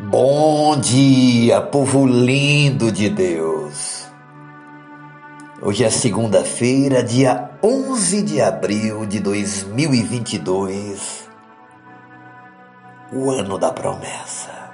[0.00, 4.06] Bom dia, povo lindo de Deus.
[5.60, 11.28] Hoje é segunda-feira, dia 11 de abril de 2022,
[13.12, 14.70] o ano da promessa.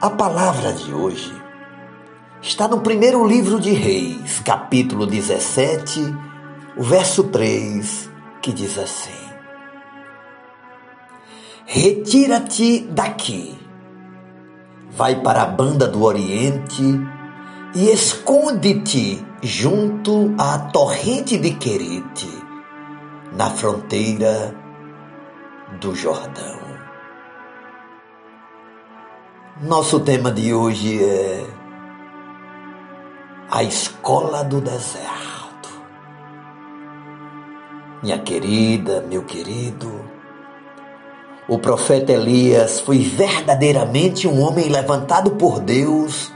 [0.00, 1.34] A palavra de hoje
[2.40, 6.14] está no primeiro livro de Reis, capítulo 17,
[6.76, 8.08] o verso 3,
[8.40, 9.31] que diz assim:
[11.74, 13.58] Retira-te daqui,
[14.90, 16.82] vai para a banda do Oriente
[17.74, 22.28] e esconde-te junto à torrente de Querite,
[23.34, 24.54] na fronteira
[25.80, 26.60] do Jordão.
[29.62, 31.46] Nosso tema de hoje é
[33.50, 35.70] a escola do deserto.
[38.02, 40.21] Minha querida, meu querido,
[41.52, 46.32] o profeta Elias foi verdadeiramente um homem levantado por Deus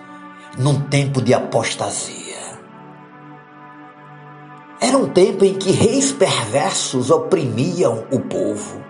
[0.59, 2.37] num tempo de apostasia.
[4.79, 8.85] Era um tempo em que reis perversos oprimiam o povo.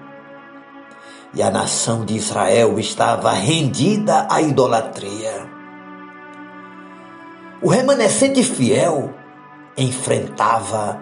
[1.33, 5.48] E a nação de Israel estava rendida à idolatria.
[7.62, 9.14] O remanescente fiel
[9.77, 11.00] enfrentava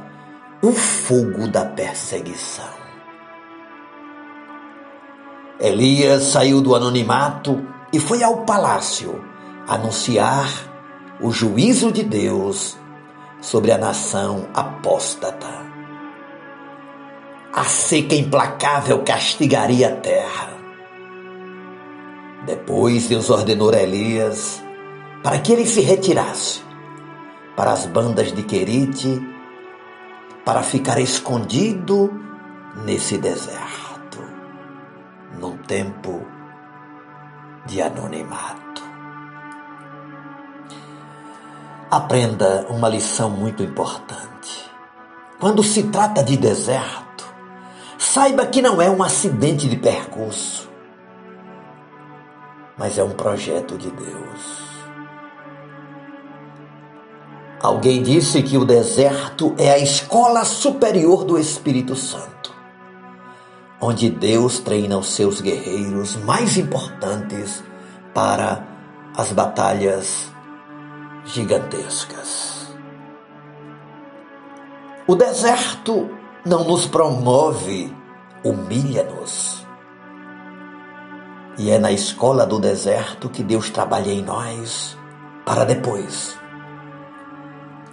[0.62, 2.84] o fogo da perseguição.
[5.60, 9.24] Elias saiu do anonimato e foi ao palácio
[9.69, 10.50] anunciar
[11.20, 12.77] o juízo de Deus
[13.41, 15.64] sobre a nação apóstata.
[17.52, 20.48] A seca implacável castigaria a terra.
[22.44, 24.60] Depois Deus ordenou a Elias
[25.22, 26.62] para que ele se retirasse
[27.55, 29.22] para as bandas de Querite,
[30.44, 32.10] para ficar escondido
[32.84, 33.84] nesse deserto
[35.67, 36.23] tempo
[37.67, 38.83] de anonimato.
[41.91, 44.71] Aprenda uma lição muito importante.
[45.41, 47.25] Quando se trata de deserto,
[47.99, 50.69] saiba que não é um acidente de percurso,
[52.77, 54.65] mas é um projeto de Deus.
[57.61, 62.34] Alguém disse que o deserto é a escola superior do Espírito Santo
[63.87, 67.62] onde Deus treina os seus guerreiros mais importantes
[68.15, 68.67] para
[69.15, 70.33] as batalhas
[71.27, 72.75] gigantescas.
[75.06, 76.09] O deserto
[76.47, 77.94] não nos promove,
[78.43, 79.67] humilha-nos.
[81.59, 84.97] E é na escola do deserto que Deus trabalha em nós
[85.44, 86.39] para depois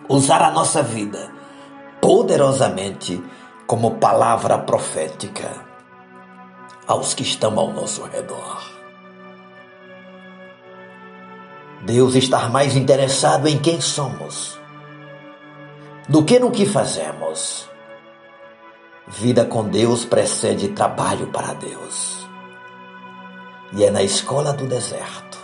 [0.07, 1.30] usar a nossa vida
[2.00, 3.22] poderosamente
[3.68, 5.70] como palavra profética
[6.88, 8.62] aos que estão ao nosso redor.
[11.84, 14.59] Deus está mais interessado em quem somos
[16.08, 17.69] do que no que fazemos.
[19.08, 22.28] Vida com Deus precede trabalho para Deus.
[23.74, 25.40] E é na escola do deserto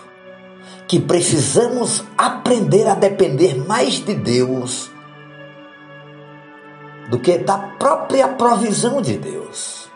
[0.88, 4.90] que precisamos aprender a depender mais de Deus
[7.10, 9.87] do que da própria provisão de Deus.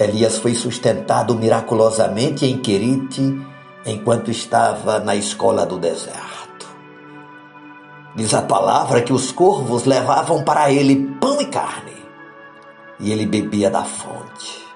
[0.00, 3.38] Elias foi sustentado miraculosamente em Querite
[3.84, 6.66] enquanto estava na escola do deserto.
[8.16, 11.96] Diz a palavra que os corvos levavam para ele pão e carne,
[12.98, 14.66] e ele bebia da fonte.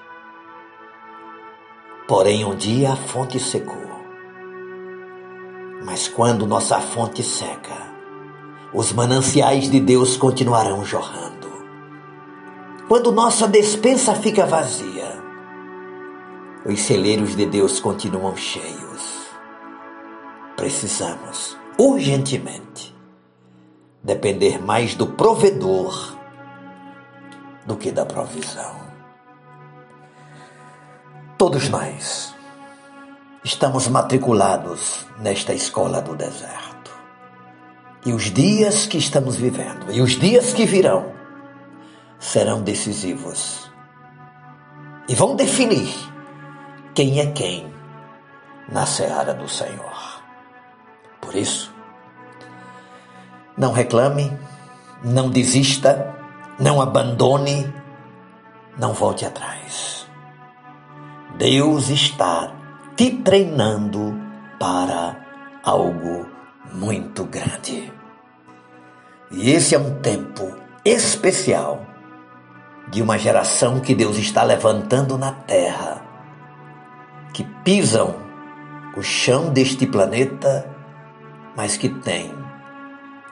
[2.07, 3.83] Porém, um dia a fonte secou.
[5.83, 7.95] Mas quando nossa fonte seca,
[8.71, 11.44] os mananciais de Deus continuarão jorrando.
[12.87, 15.19] Quando nossa despensa fica vazia,
[16.63, 19.25] os celeiros de Deus continuam cheios.
[20.55, 22.95] Precisamos, urgentemente,
[24.03, 26.15] depender mais do provedor
[27.65, 28.75] do que da provisão.
[31.39, 32.35] Todos nós
[33.43, 36.91] estamos matriculados nesta escola do deserto.
[38.05, 41.24] E os dias que estamos vivendo e os dias que virão
[42.25, 43.71] serão decisivos
[45.07, 45.93] e vão definir
[46.95, 47.71] quem é quem
[48.67, 50.23] na seara do Senhor.
[51.21, 51.71] Por isso,
[53.55, 54.35] não reclame,
[55.03, 56.15] não desista,
[56.59, 57.71] não abandone,
[58.75, 60.07] não volte atrás.
[61.37, 62.51] Deus está
[62.95, 64.19] te treinando
[64.59, 65.15] para
[65.63, 66.25] algo
[66.73, 67.93] muito grande.
[69.29, 71.94] E esse é um tempo especial
[72.89, 76.05] de uma geração que Deus está levantando na terra
[77.35, 78.15] que pisam
[78.95, 80.73] o chão deste planeta,
[81.53, 82.33] mas que têm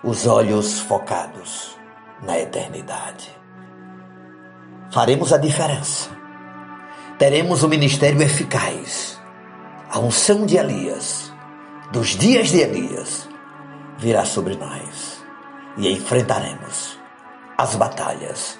[0.03, 1.77] os olhos focados
[2.21, 3.31] na eternidade.
[4.91, 6.09] Faremos a diferença.
[7.17, 9.17] Teremos um ministério eficaz.
[9.89, 11.31] A unção de Elias,
[11.93, 13.29] dos dias de Elias,
[13.97, 15.23] virá sobre nós
[15.77, 16.99] e enfrentaremos
[17.57, 18.59] as batalhas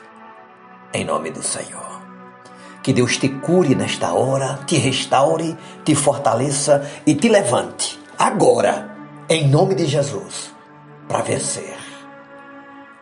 [0.94, 2.02] em nome do Senhor.
[2.84, 8.96] Que Deus te cure nesta hora, te restaure, te fortaleça e te levante agora,
[9.28, 10.54] em nome de Jesus,
[11.08, 11.78] para vencer.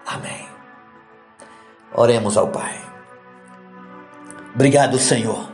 [0.06, 0.48] Amém.
[1.94, 2.80] Oremos ao Pai.
[4.54, 5.50] Obrigado, Senhor,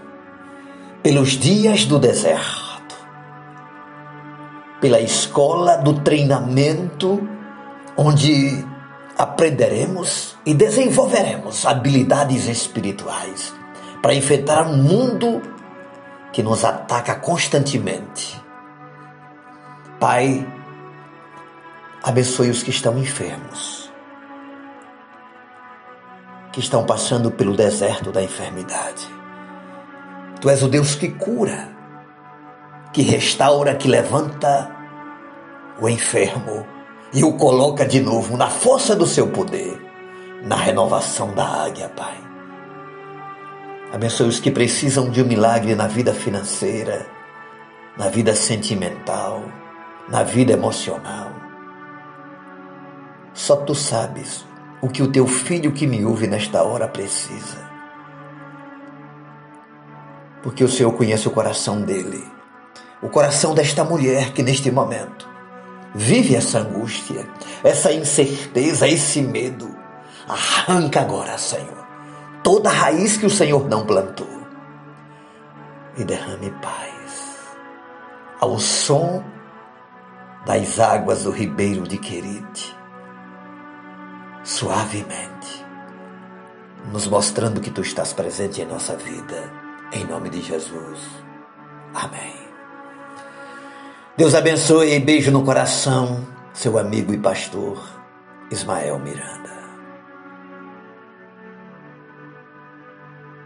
[1.03, 2.95] pelos dias do deserto,
[4.81, 7.27] pela escola do treinamento,
[7.95, 8.65] onde
[9.17, 13.53] aprenderemos e desenvolveremos habilidades espirituais
[14.01, 15.41] para enfrentar um mundo
[16.31, 18.39] que nos ataca constantemente.
[19.99, 20.47] Pai,
[22.03, 23.91] abençoe os que estão enfermos,
[26.51, 29.07] que estão passando pelo deserto da enfermidade.
[30.39, 31.69] Tu és o Deus que cura,
[32.93, 34.69] que restaura, que levanta
[35.81, 36.76] o enfermo
[37.13, 39.79] e o coloca de novo na força do seu poder,
[40.43, 42.17] na renovação da águia, Pai.
[43.93, 47.07] Abençoe os que precisam de um milagre na vida financeira,
[47.97, 49.41] na vida sentimental,
[50.09, 51.31] na vida emocional.
[53.33, 54.45] Só tu sabes
[54.81, 57.65] o que o teu filho que me ouve nesta hora precisa.
[60.43, 62.23] Porque o Senhor conhece o coração dele,
[63.01, 65.36] o coração desta mulher que neste momento
[65.97, 67.27] vive essa angústia,
[67.61, 69.75] essa incerteza, esse medo.
[70.29, 71.87] Arranca agora, Senhor
[72.47, 74.25] toda raiz que o Senhor não plantou.
[75.97, 77.57] E derrame paz
[78.39, 79.21] ao som
[80.45, 82.73] das águas do ribeiro de Querite,
[84.45, 85.65] suavemente,
[86.89, 89.51] nos mostrando que tu estás presente em nossa vida,
[89.91, 90.99] em nome de Jesus.
[91.93, 92.46] Amém.
[94.17, 97.77] Deus abençoe e beijo no coração, seu amigo e pastor
[98.49, 99.56] Ismael Miranda.